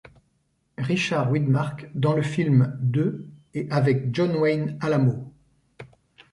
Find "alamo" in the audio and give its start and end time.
4.81-5.31